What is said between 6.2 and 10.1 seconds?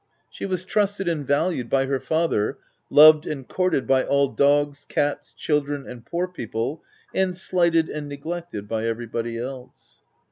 people, and slighted and neg lected by everybody else.